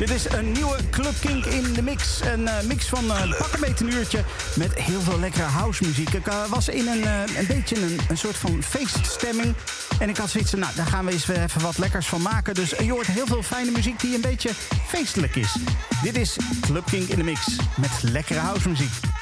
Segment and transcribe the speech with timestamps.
[0.00, 2.20] Dit is een nieuwe Club Kink in de mix.
[2.20, 4.24] Een eh, mix van eh pak een beetje een uurtje
[4.56, 6.12] met heel veel lekkere housemuziek.
[6.12, 7.06] Ik eh, was in een,
[7.38, 9.54] een beetje een, een soort van feeststemming.
[9.98, 12.54] En ik had zoiets van, nou, daar gaan we eens even wat lekkers van maken.
[12.54, 14.50] Dus je hoort heel veel fijne muziek die een beetje
[14.86, 15.56] feestelijk is.
[16.02, 18.92] Dit is Club Kink in de mix met lekkere housemuziek.
[18.92, 19.19] overturn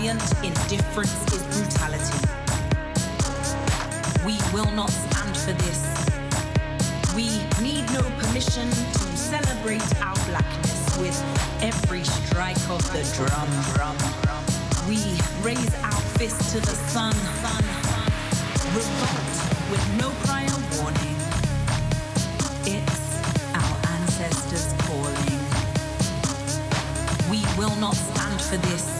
[0.00, 2.26] Compliant indifference is brutality.
[4.24, 5.84] We will not stand for this.
[7.14, 7.28] We
[7.62, 11.20] need no permission to celebrate our blackness with
[11.62, 13.94] every strike of the drum.
[14.88, 17.14] We raise our fist to the sun.
[18.72, 19.36] Revolt
[19.70, 20.48] with no prior
[20.80, 21.16] warning.
[22.64, 23.20] It's
[23.52, 25.40] our ancestors calling.
[27.28, 28.99] We will not stand for this.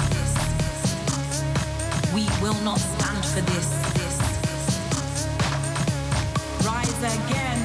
[2.40, 3.68] Will not stand for this.
[3.92, 4.16] this.
[6.64, 7.58] Rise again.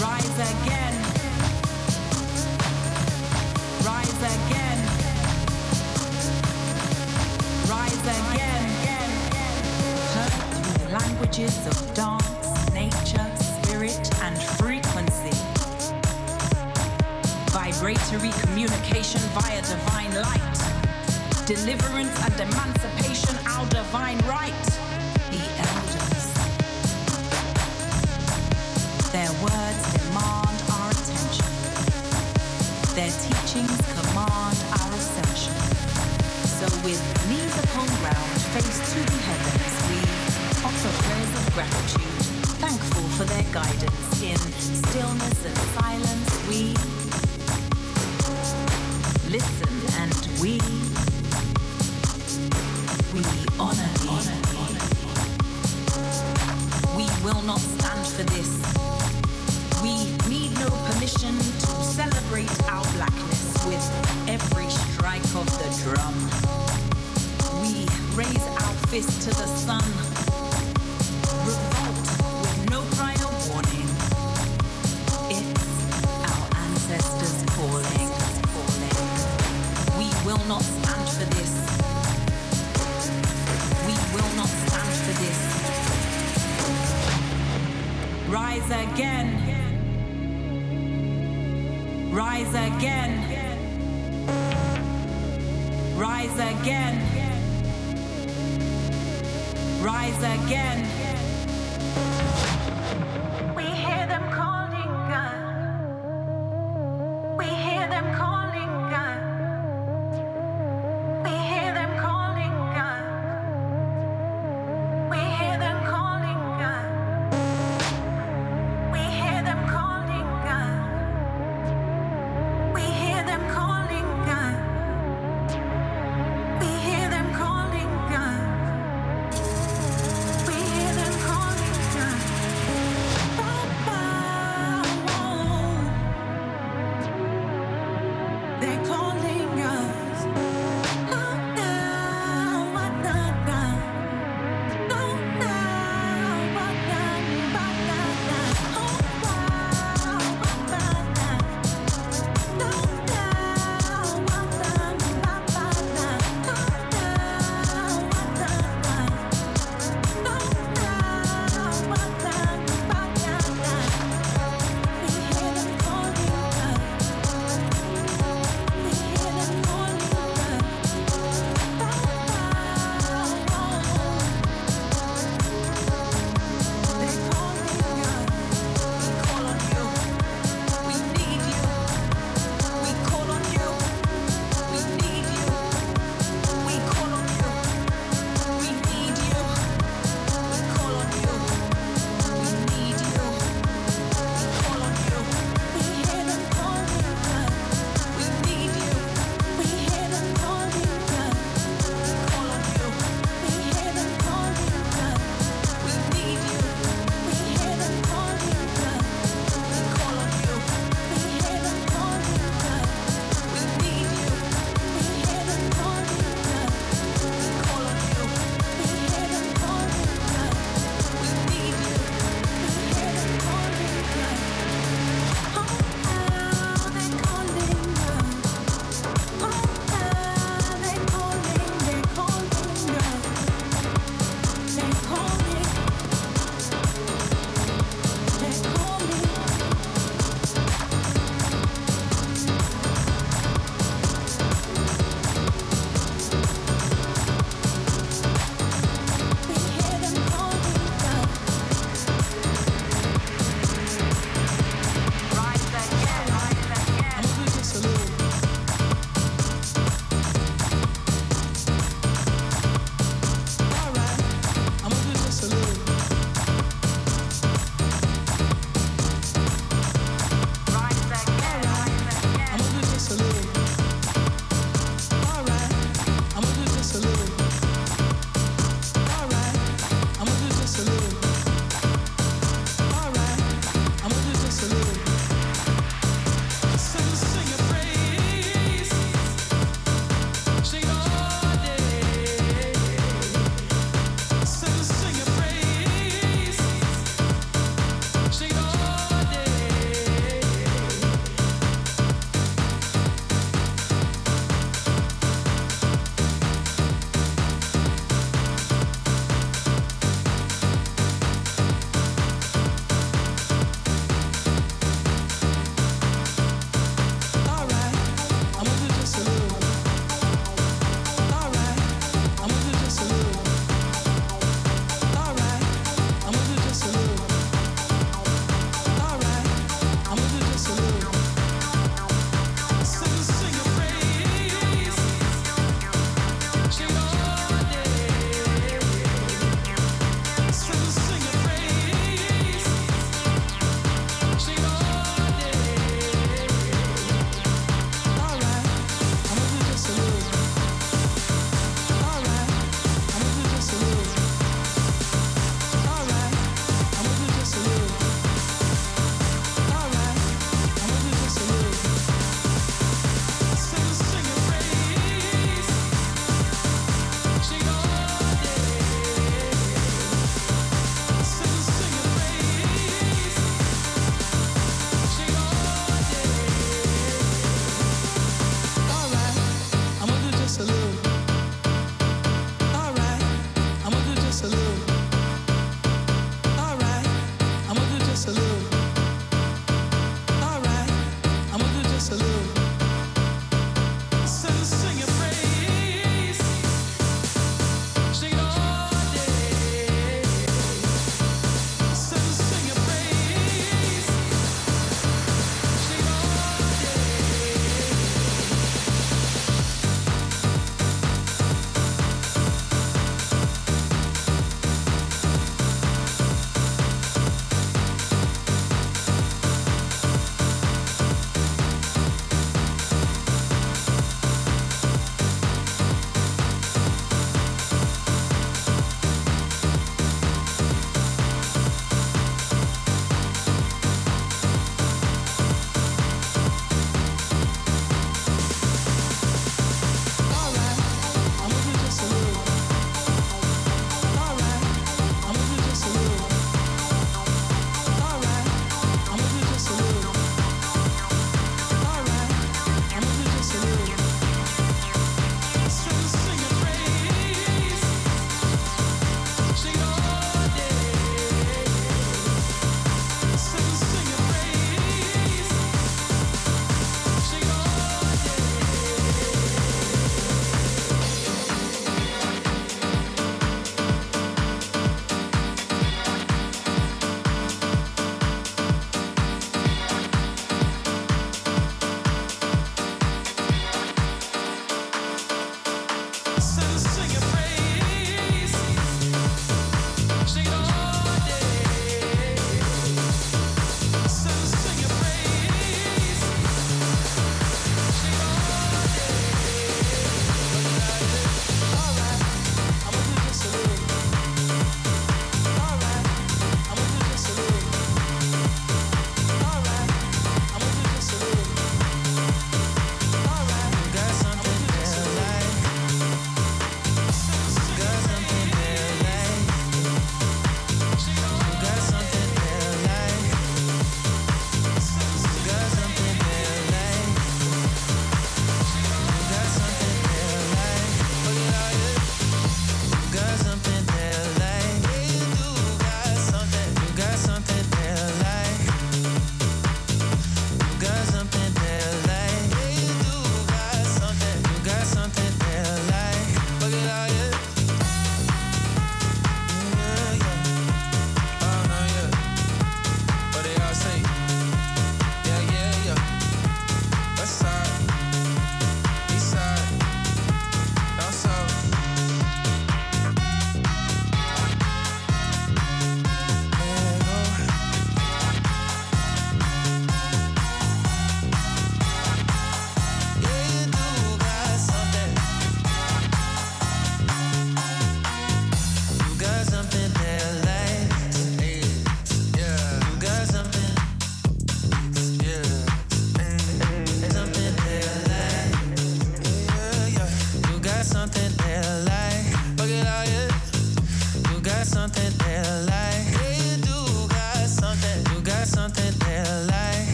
[0.00, 0.94] Rise again.
[3.84, 4.78] Rise again.
[7.68, 9.10] Rise again.
[10.14, 15.36] Heard through the languages of dance, nature, spirit, and frequency.
[17.50, 20.51] Vibratory communication via divine light.
[21.52, 24.64] Deliverance and emancipation, our divine right.
[25.28, 26.24] The elders.
[29.12, 31.52] Their words demand our attention.
[32.96, 35.52] Their teachings command our ascension.
[36.56, 39.98] So with knees upon ground, face to the heavens, we
[40.64, 42.16] offer prayers of gratitude,
[42.64, 46.30] thankful for their guidance in stillness and silence.
[46.48, 46.72] We
[49.30, 49.71] listen
[68.92, 70.01] fist to the sun.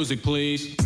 [0.00, 0.79] Music, please.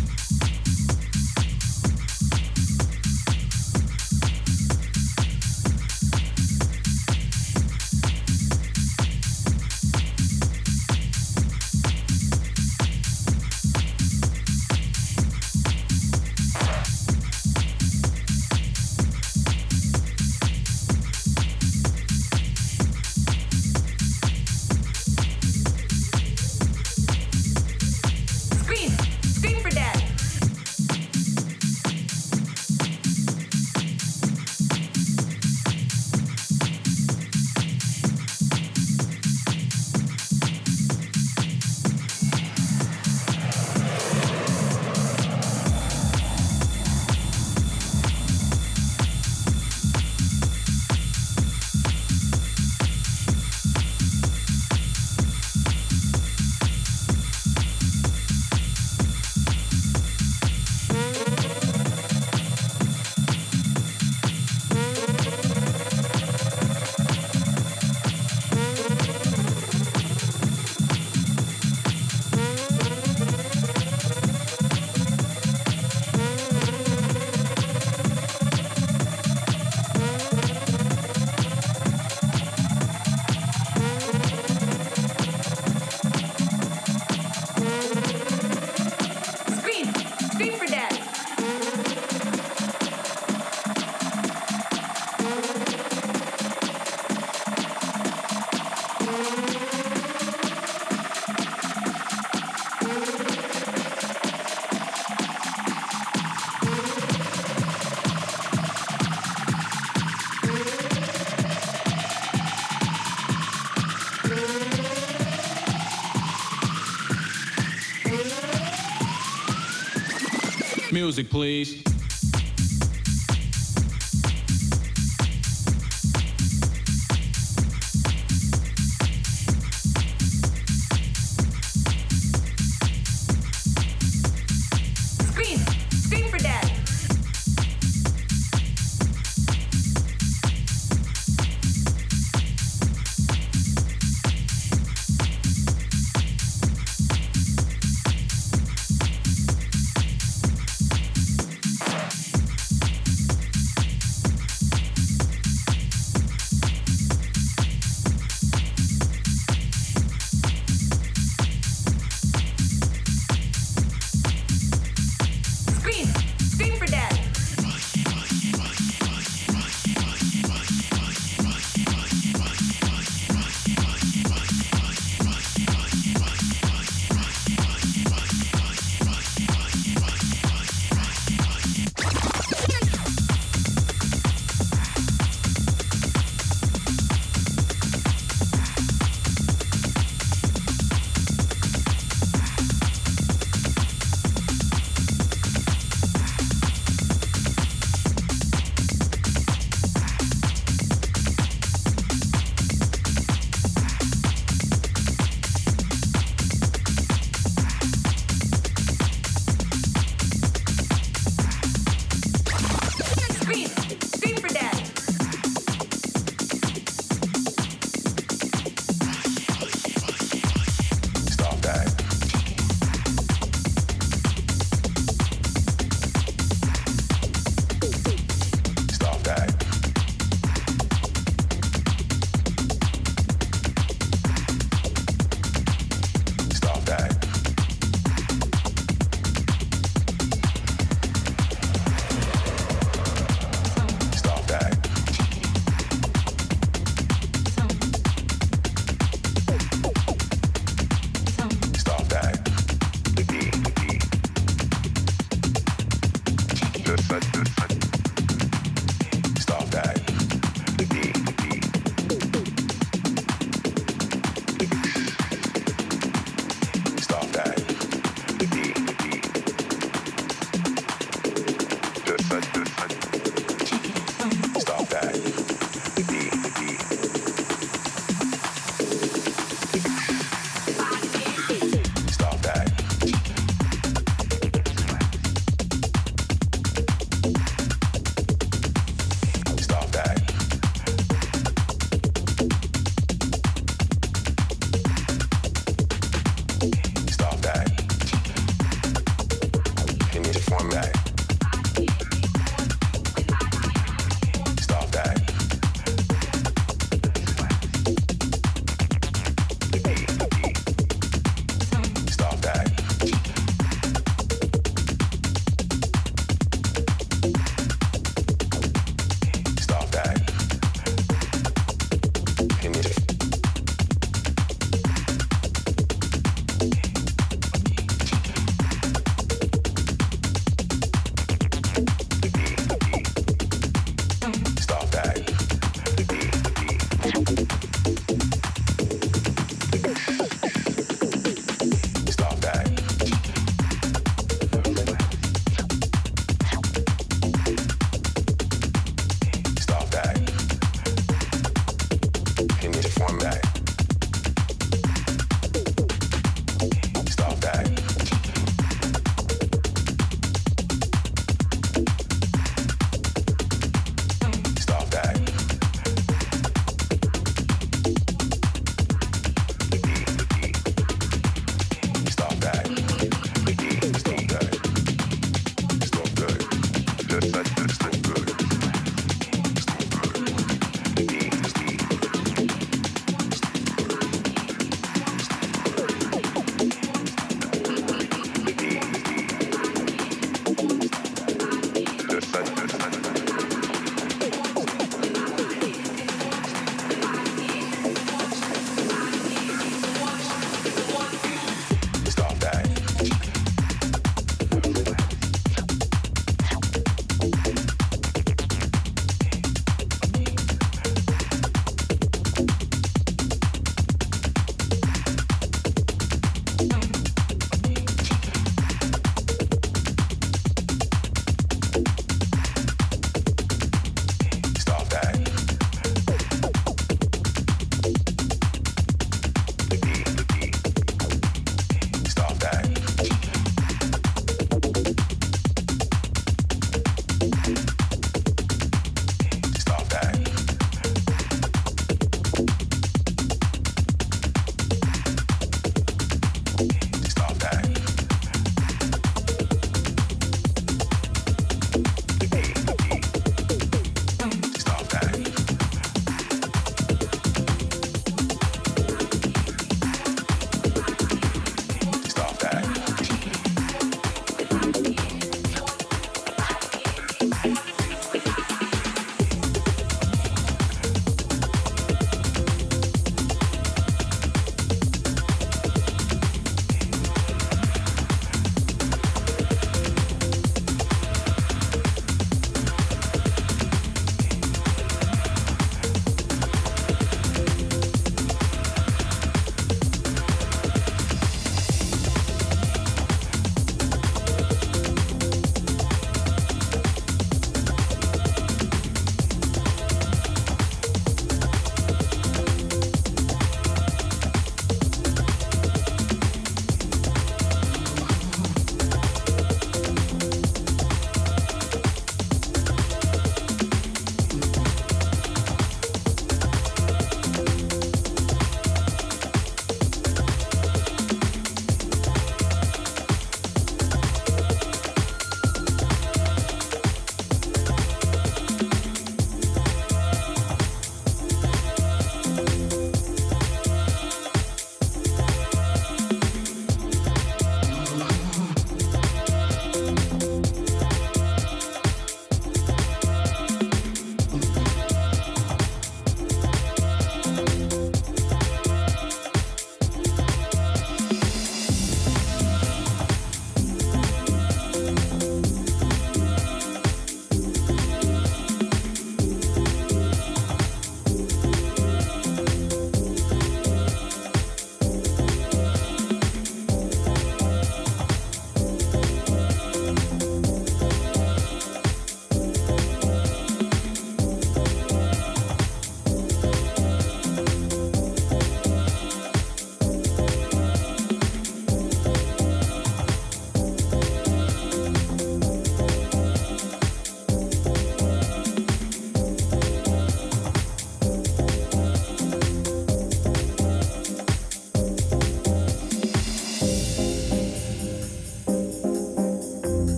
[121.05, 121.74] Music, please.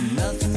[0.00, 0.53] Nothing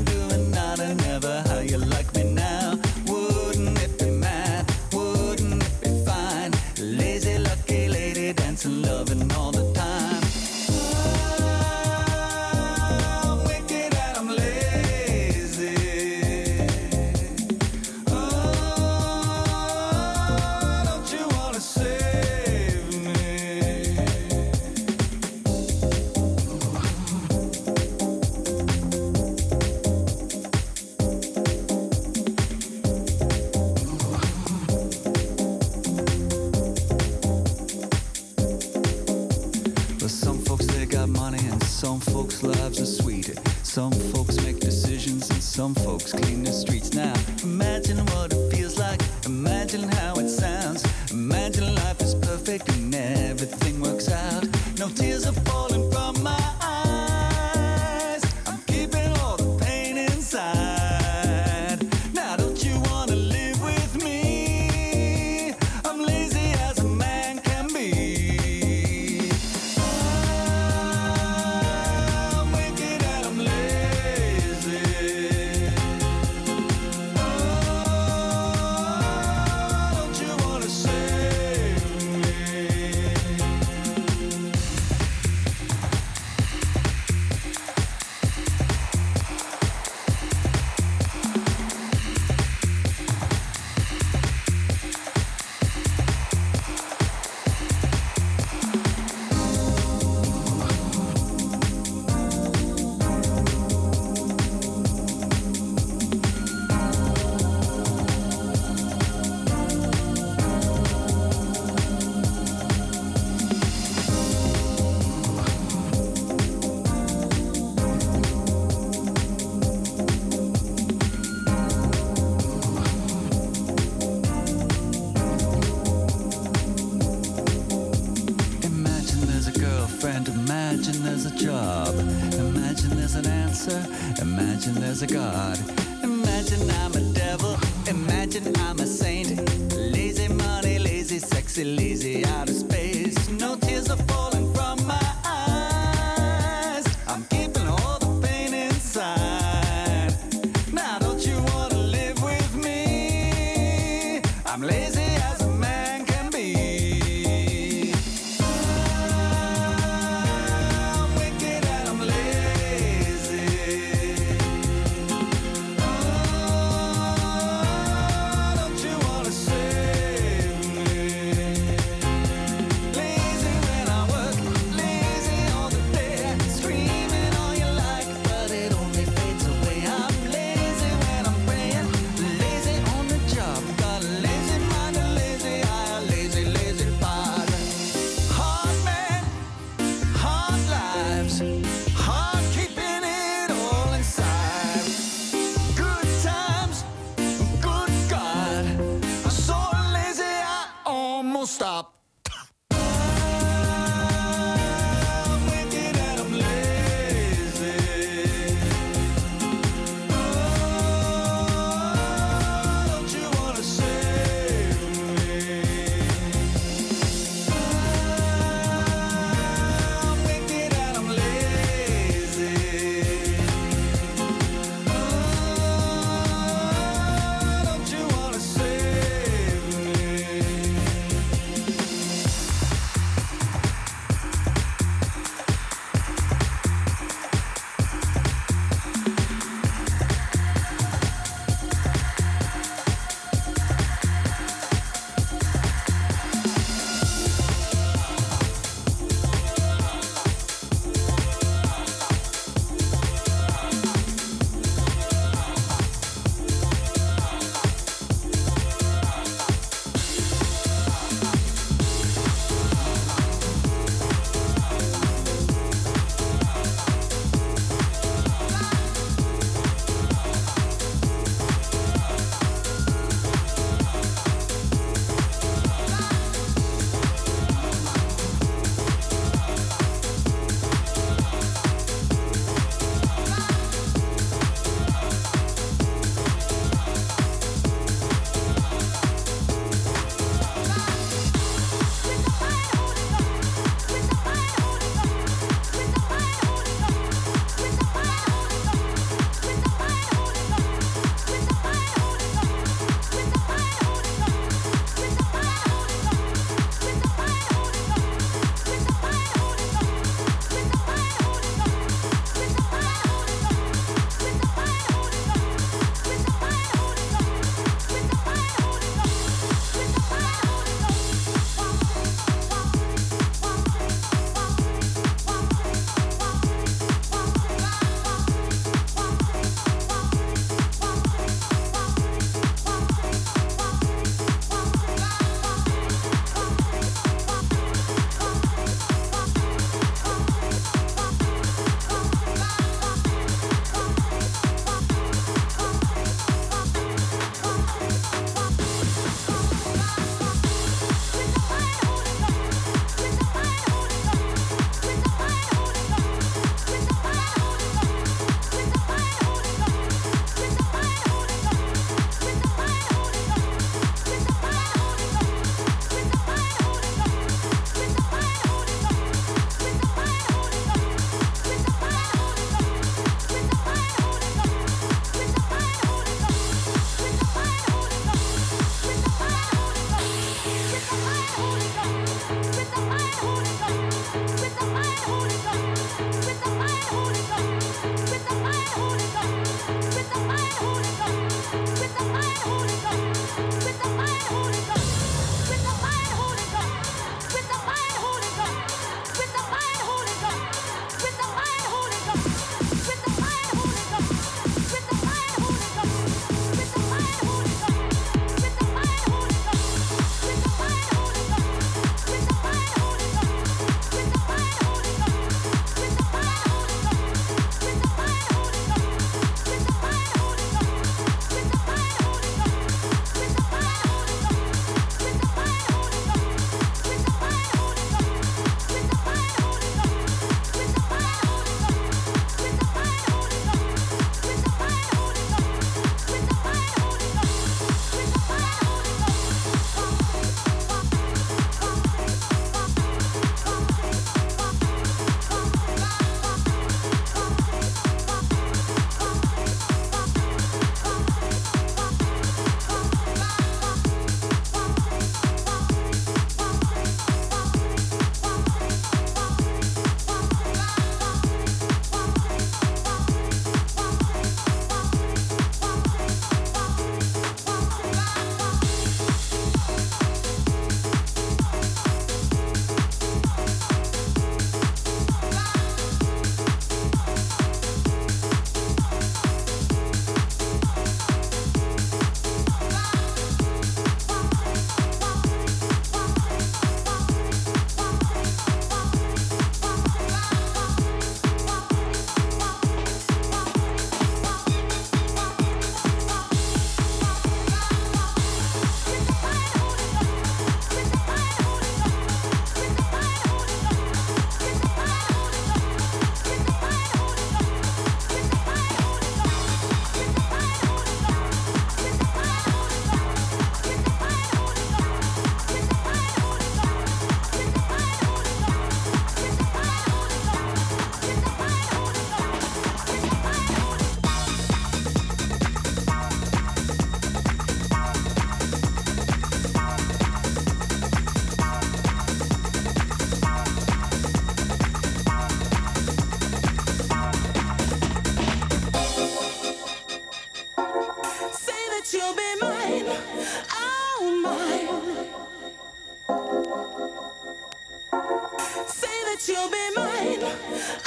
[549.17, 550.19] that you'll be mine,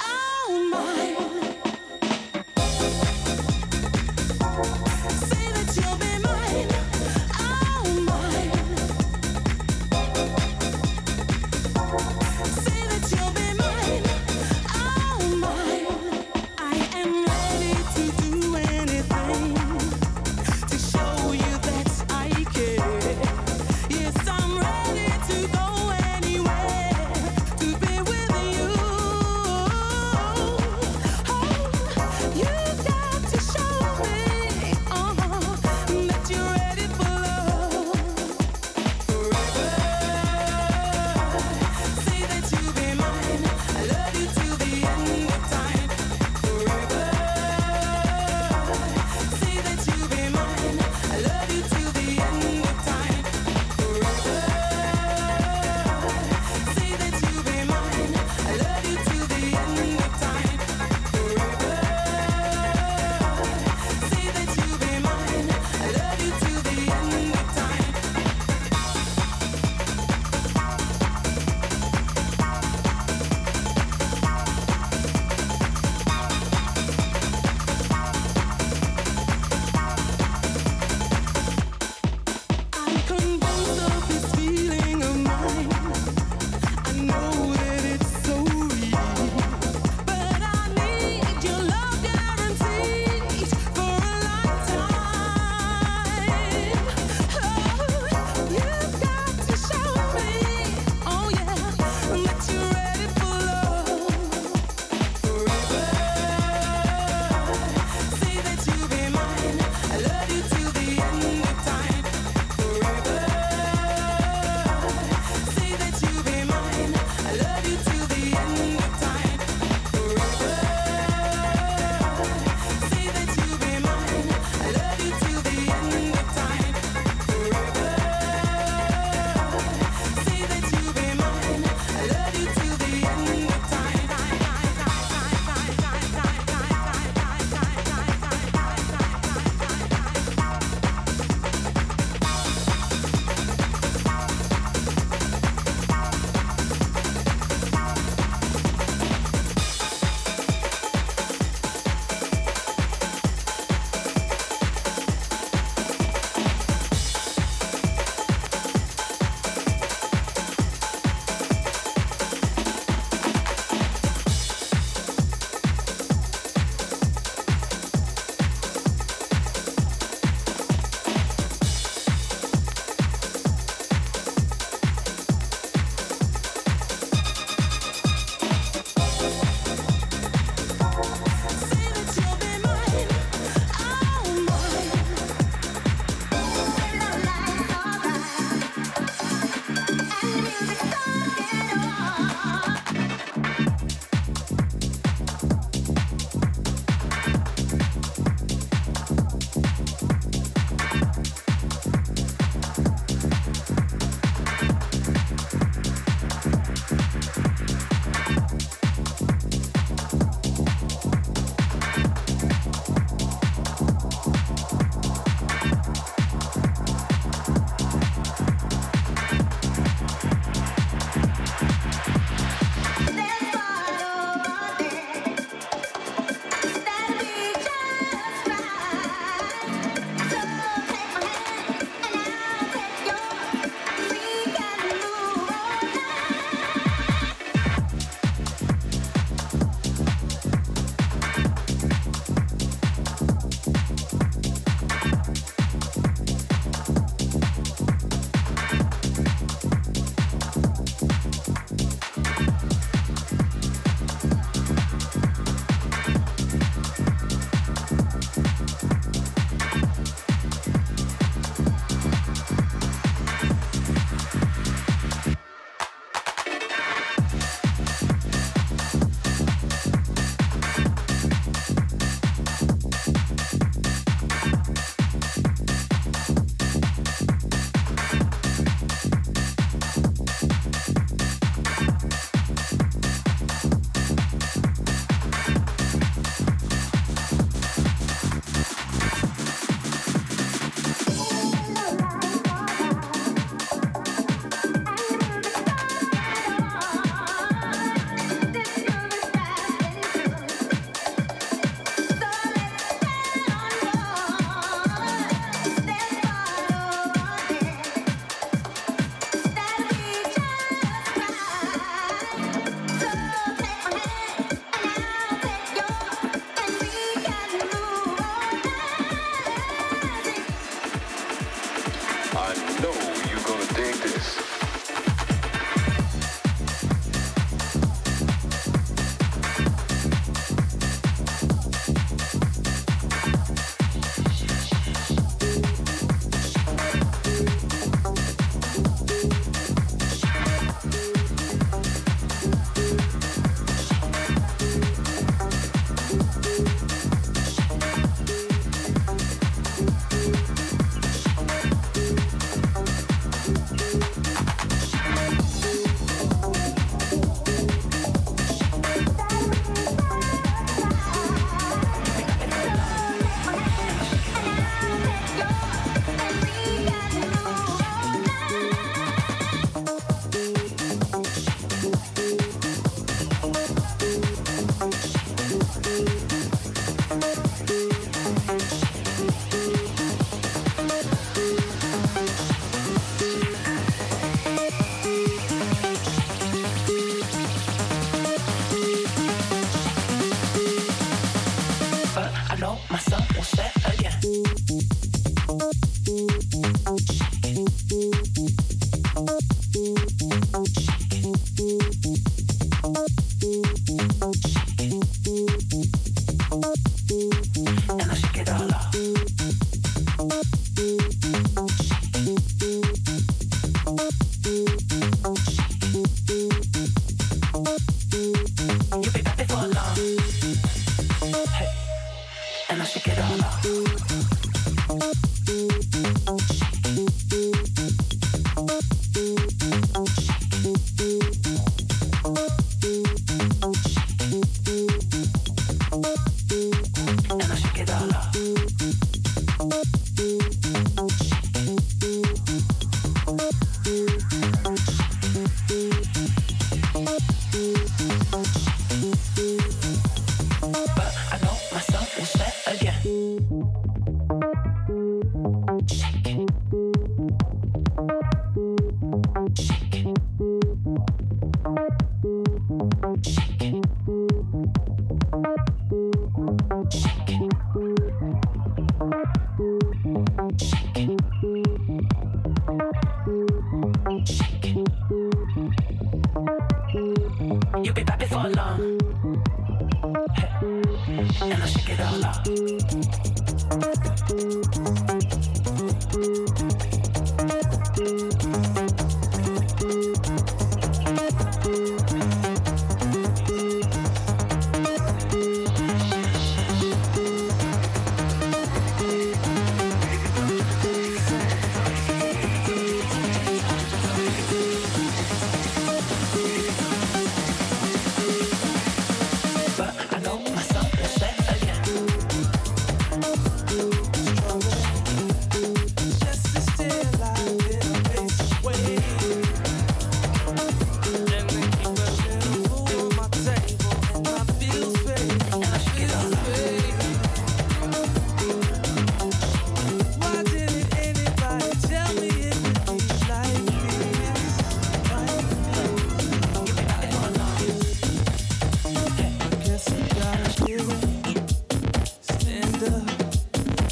[0.00, 1.49] oh mine.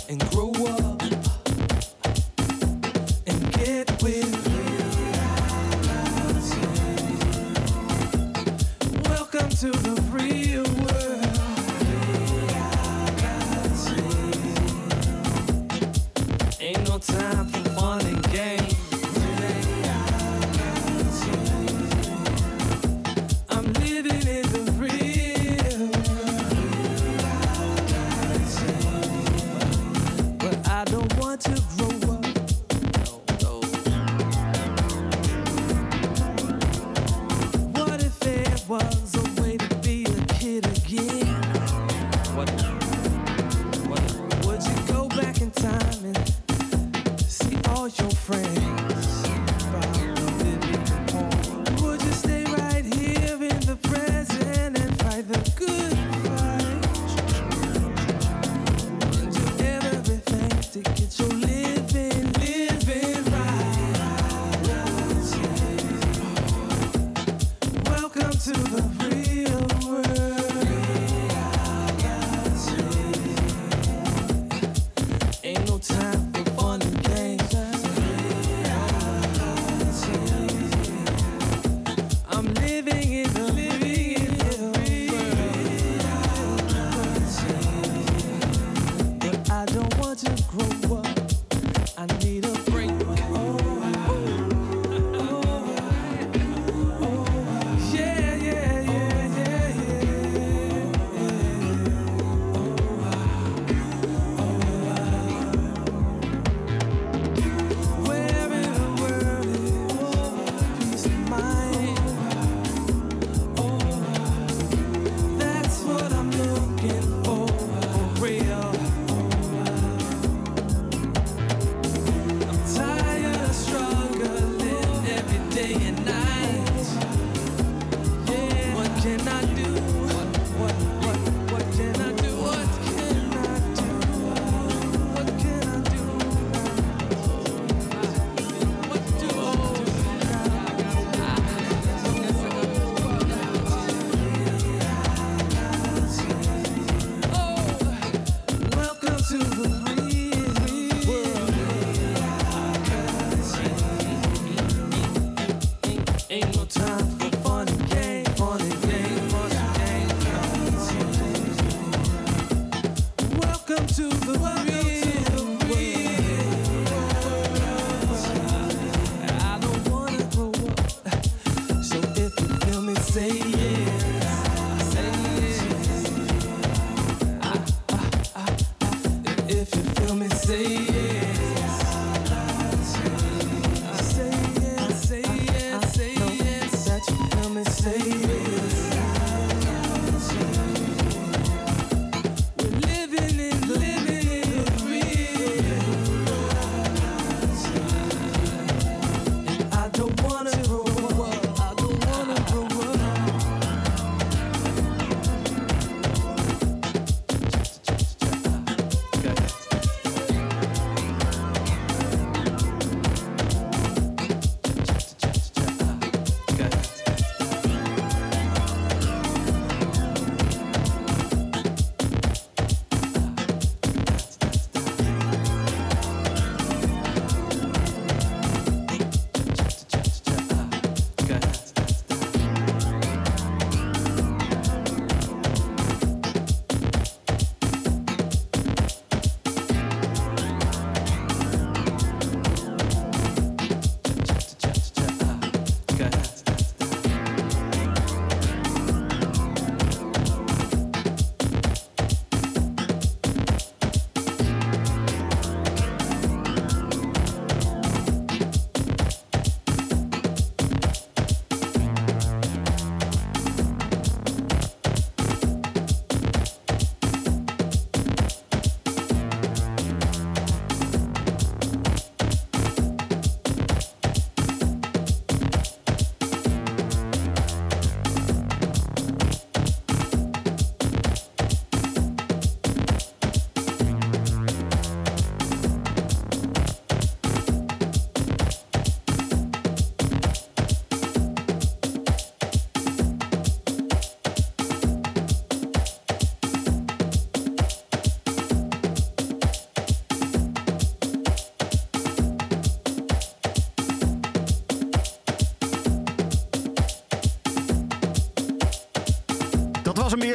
[0.09, 0.58] And grow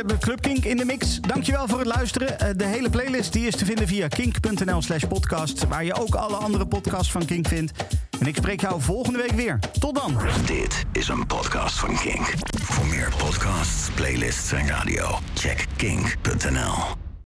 [0.08, 1.20] Dat was hem weer, de Club Kink in de mix.
[1.20, 2.40] Dankjewel voor het luisteren.
[2.40, 5.68] Eh, De hele playlist die is te vinden via kink.nl slash podcast...
[5.68, 7.72] waar je ook alle andere podcasts van Kink vindt.
[8.20, 9.60] En ik spreek jou volgende week weer.
[9.80, 10.18] Tot dan.
[10.46, 12.34] Dit is een podcast van Kink.
[12.62, 17.03] Voor meer podcasts, playlists en radio, check kink.nl.